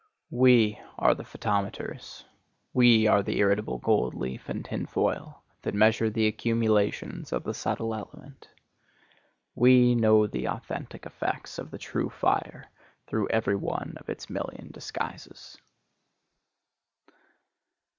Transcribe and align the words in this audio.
We 0.31 0.79
are 0.97 1.13
the 1.13 1.21
photometers, 1.21 2.23
we 2.73 3.05
the 3.05 3.37
irritable 3.37 3.77
goldleaf 3.79 4.49
and 4.49 4.65
tinfoil 4.65 5.43
that 5.61 5.75
measure 5.75 6.09
the 6.09 6.25
accumulations 6.25 7.31
of 7.31 7.43
the 7.43 7.53
subtle 7.53 7.93
element. 7.93 8.49
We 9.53 9.93
know 9.93 10.25
the 10.25 10.47
authentic 10.47 11.05
effects 11.05 11.59
of 11.59 11.69
the 11.69 11.77
true 11.77 12.09
fire 12.09 12.71
through 13.05 13.29
every 13.29 13.55
one 13.55 13.93
of 13.97 14.09
its 14.09 14.27
million 14.27 14.71
disguises. 14.71 15.59